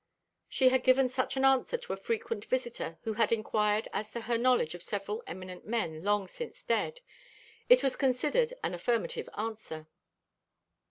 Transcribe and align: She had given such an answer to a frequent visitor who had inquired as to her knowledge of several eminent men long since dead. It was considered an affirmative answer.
She 0.49 0.69
had 0.69 0.83
given 0.83 1.09
such 1.09 1.37
an 1.37 1.45
answer 1.45 1.77
to 1.77 1.93
a 1.93 1.95
frequent 1.95 2.45
visitor 2.45 2.97
who 3.03 3.13
had 3.13 3.31
inquired 3.31 3.87
as 3.93 4.11
to 4.13 4.21
her 4.21 4.35
knowledge 4.35 4.73
of 4.73 4.81
several 4.81 5.21
eminent 5.27 5.67
men 5.67 6.03
long 6.03 6.27
since 6.27 6.63
dead. 6.63 7.01
It 7.69 7.83
was 7.83 7.95
considered 7.95 8.51
an 8.63 8.73
affirmative 8.73 9.29
answer. 9.37 9.85